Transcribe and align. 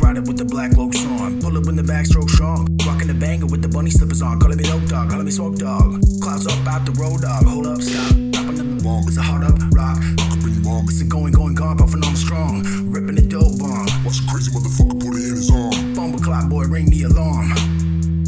with 0.00 0.38
the 0.38 0.44
black 0.44 0.76
looks 0.76 1.04
on. 1.04 1.40
Pull 1.40 1.56
up 1.56 1.66
in 1.66 1.76
the 1.76 1.82
backstroke 1.82 2.30
strong. 2.30 2.66
Rocking 2.86 3.08
the 3.08 3.14
banger 3.14 3.46
with 3.46 3.62
the 3.62 3.68
bunny 3.68 3.90
slippers 3.90 4.22
on. 4.22 4.38
Calling 4.40 4.56
me 4.56 4.64
dope 4.64 4.84
dog, 4.86 5.10
calling 5.10 5.24
me 5.24 5.30
smoke 5.30 5.56
dog. 5.56 6.00
Clouds 6.22 6.46
up 6.46 6.66
out 6.66 6.84
the 6.86 6.92
road 6.92 7.22
dog. 7.22 7.44
Hold 7.44 7.66
up, 7.66 7.82
stop. 7.82 8.12
Stopping 8.34 8.58
in 8.58 8.78
the 8.78 8.84
wall. 8.84 9.02
It's 9.06 9.16
a 9.16 9.22
hard 9.22 9.44
up 9.44 9.58
rock. 9.72 9.98
Up 9.98 10.42
in 10.44 10.54
the 10.54 10.62
wall. 10.64 10.82
It's 10.84 11.00
a 11.00 11.04
going, 11.04 11.32
going, 11.32 11.54
gone. 11.54 11.78
Puffing 11.78 12.04
on 12.04 12.16
strong. 12.16 12.62
Ripping 12.90 13.16
the 13.16 13.26
dope 13.26 13.58
bomb. 13.58 13.86
Watch 14.04 14.20
a 14.20 14.24
crazy 14.30 14.50
motherfucker 14.50 14.98
put 15.00 15.16
it 15.16 15.24
in 15.26 15.34
his 15.34 15.50
arm. 15.50 15.94
Bomber 15.94 16.18
clock 16.18 16.48
boy, 16.48 16.64
ring 16.64 16.90
the 16.90 17.04
alarm. 17.04 17.52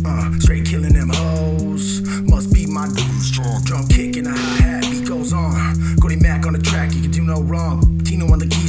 Uh, 0.05 0.33
straight 0.41 0.67
killing 0.67 0.95
them 0.95 1.11
hoes. 1.11 2.03
Must 2.27 2.53
be 2.53 2.67
my 2.67 2.89
dude. 2.89 3.23
Strong. 3.23 3.63
Drum 3.65 3.87
kick 3.89 4.17
and 4.17 4.27
a 4.27 4.35
hi 4.35 4.57
hat, 4.63 4.83
beat 4.91 5.09
goes 5.09 5.33
on. 5.33 5.55
Cody 6.01 6.17
Mac 6.17 6.47
on 6.47 6.53
the 6.55 6.59
track, 6.59 6.93
you 6.95 7.03
can 7.03 7.11
do 7.11 7.23
no 7.23 7.43
wrong. 7.43 8.01
Tino 8.05 8.27
on 8.33 8.39
the 8.39 8.49
key, 8.49 8.60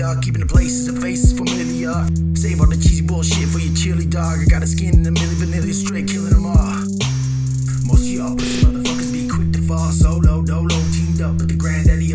a 0.00 0.02
la 0.02 0.14
familiar, 0.14 0.20
keeping 0.22 0.40
the 0.40 0.46
places 0.46 0.88
and 0.88 1.00
faces 1.00 1.32
familiar. 1.32 1.92
Save 2.34 2.60
all 2.60 2.68
the 2.68 2.76
cheesy 2.76 3.02
bullshit 3.02 3.48
for 3.48 3.58
your 3.58 3.74
chili 3.74 4.06
dog. 4.06 4.38
I 4.40 4.44
got 4.44 4.62
a 4.62 4.66
skin 4.66 4.94
in 4.94 5.02
the 5.02 5.10
milli 5.10 5.36
vanilla, 5.36 5.72
straight 5.72 6.08
killing 6.08 6.30
them 6.30 6.46
all. 6.46 6.84
Most 7.86 8.02
of 8.02 8.12
y'all 8.12 8.36
pussy 8.36 8.64
motherfuckers 8.64 9.12
be 9.12 9.28
quick 9.28 9.52
to 9.52 9.62
fall 9.62 9.90
solo, 9.90 10.42
dolo, 10.42 10.76
teamed 10.92 11.20
up 11.20 11.36
with 11.36 11.48
the 11.48 11.56
granddaddy 11.56 12.05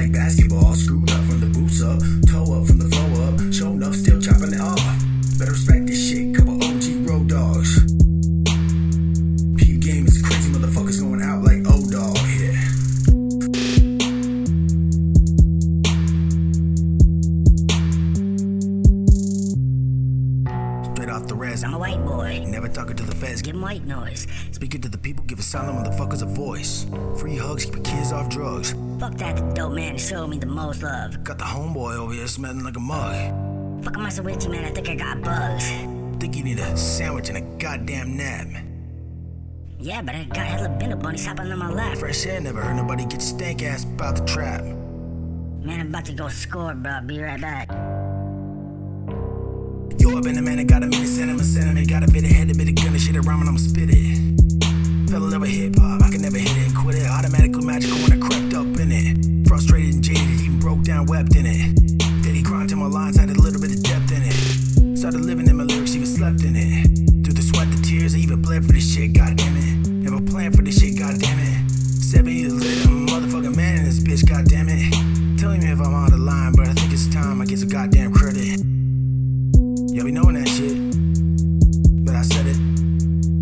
like 0.00 0.12
basketball. 0.12 0.74
Screwed 0.74 1.10
up 1.10 1.20
from 1.26 1.40
the 1.40 1.46
boots 1.46 1.82
up, 1.82 2.00
res, 21.60 21.64
I'm 21.64 21.74
a 21.74 21.78
white 21.78 22.04
boy. 22.04 22.44
never 22.46 22.68
talking 22.68 22.96
to 22.96 23.02
the 23.02 23.14
feds. 23.14 23.42
Give 23.42 23.54
'em 23.54 23.62
white 23.62 23.86
noise. 23.86 24.26
Speaking 24.52 24.80
to 24.82 24.88
the 24.88 24.98
people, 24.98 25.24
give 25.24 25.38
asylum 25.38 25.76
motherfuckers 25.76 26.22
a 26.22 26.26
voice. 26.26 26.86
Free 27.16 27.36
hugs, 27.36 27.64
keep 27.64 27.74
your 27.74 27.84
kids 27.84 28.12
off 28.12 28.28
drugs. 28.28 28.74
Fuck 28.98 29.14
that 29.18 29.54
dope 29.54 29.72
man 29.72 29.98
showed 29.98 30.28
me 30.28 30.38
the 30.38 30.46
most 30.46 30.82
love. 30.82 31.22
Got 31.24 31.38
the 31.38 31.44
homeboy 31.44 31.96
over 31.96 32.12
here 32.12 32.26
smelling 32.26 32.64
like 32.64 32.76
a 32.76 32.80
mug. 32.80 33.84
Fuck 33.84 33.96
am 33.96 34.06
I 34.06 34.10
so 34.10 34.22
with 34.22 34.44
you, 34.44 34.50
man? 34.50 34.64
I 34.64 34.70
think 34.70 34.88
I 34.88 34.94
got 34.94 35.22
bugs. 35.22 35.64
Think 36.18 36.36
you 36.36 36.44
need 36.44 36.58
a 36.58 36.76
sandwich 36.76 37.28
and 37.28 37.38
a 37.38 37.44
goddamn 37.58 38.16
nap. 38.16 38.46
Yeah, 39.78 40.02
but 40.02 40.14
I 40.14 40.24
got 40.24 40.46
hella 40.46 40.68
been 40.68 40.92
up 40.92 41.02
bunnies 41.02 41.24
hopping 41.24 41.50
on 41.50 41.58
my 41.58 41.70
lap. 41.70 41.96
Fresh 41.96 42.26
air 42.26 42.40
never 42.40 42.60
heard 42.60 42.76
nobody 42.76 43.06
get 43.06 43.22
stank 43.22 43.62
ass 43.62 43.84
about 43.84 44.16
the 44.16 44.24
trap. 44.26 44.62
Man, 44.62 45.80
I'm 45.80 45.88
about 45.88 46.04
to 46.06 46.12
go 46.12 46.28
score, 46.28 46.74
bro. 46.74 47.00
Be 47.06 47.20
right 47.20 47.40
back. 47.40 47.70
Yo, 50.00 50.16
I've 50.16 50.22
been 50.22 50.38
a 50.38 50.42
man 50.42 50.56
that 50.56 50.66
got 50.66 50.82
a 50.82 50.86
minute, 50.86 51.08
down, 61.00 61.06
wept 61.06 61.34
in 61.36 61.46
it. 61.46 62.22
Diddy 62.22 62.42
grind 62.42 62.68
till 62.68 62.78
my 62.78 62.86
lines 62.86 63.16
had 63.16 63.30
a 63.30 63.34
little 63.34 63.60
bit 63.60 63.70
of 63.72 63.82
depth 63.82 64.12
in 64.12 64.22
it. 64.22 64.98
Started 64.98 65.20
living 65.22 65.46
in 65.46 65.56
my 65.56 65.64
lyrics, 65.64 65.94
even 65.94 66.06
slept 66.06 66.44
in 66.44 66.56
it. 66.56 66.86
Through 67.24 67.34
the 67.34 67.42
sweat, 67.42 67.70
the 67.70 67.80
tears, 67.82 68.14
I 68.14 68.18
even 68.18 68.42
bled 68.42 68.64
for 68.64 68.72
this 68.72 68.94
shit, 68.94 69.12
goddamn 69.12 69.56
it. 69.56 69.88
Never 69.88 70.20
planned 70.20 70.56
for 70.56 70.62
this 70.62 70.80
shit, 70.80 70.98
goddamn 70.98 71.38
it. 71.38 71.70
Seven 71.70 72.32
years 72.32 72.54
later, 72.54 72.88
I'm 72.88 73.08
a 73.08 73.10
motherfucking 73.10 73.56
man 73.56 73.78
in 73.78 73.84
this 73.84 74.00
bitch, 74.00 74.28
goddamn 74.28 74.68
it. 74.68 74.92
Telling 75.38 75.60
me 75.60 75.72
if 75.72 75.80
I'm 75.80 75.94
out 75.94 76.12
of 76.12 76.20
line, 76.20 76.52
but 76.52 76.68
I 76.68 76.72
think 76.72 76.92
it's 76.92 77.08
time 77.08 77.40
I 77.40 77.44
get 77.44 77.58
some 77.58 77.68
goddamn 77.68 78.12
credit. 78.12 78.60
Y'all 79.94 80.04
be 80.04 80.12
knowing 80.12 80.36
that 80.36 80.48
shit. 80.48 80.76
But 82.04 82.14
I 82.14 82.22
said 82.22 82.46
it. 82.46 82.58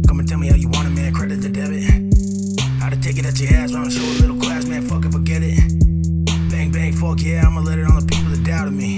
Come 0.07 0.21
and 0.21 0.29
tell 0.29 0.39
me 0.39 0.49
how 0.49 0.57
you 0.57 0.69
want 0.69 0.87
it, 0.87 0.91
man. 0.91 1.13
Credit 1.13 1.43
to 1.43 1.49
debit. 1.49 1.85
How 2.79 2.89
to 2.91 2.97
take 3.01 3.19
it 3.19 3.27
at 3.27 3.39
your 3.41 3.53
ass 3.55 3.75
round 3.75 3.93
yeah, 7.29 7.47
I'ma 7.47 7.61
let 7.61 7.79
it 7.79 7.85
on 7.85 8.01
the 8.01 8.07
people 8.07 8.31
that 8.31 8.43
doubted 8.43 8.73
me. 8.73 8.98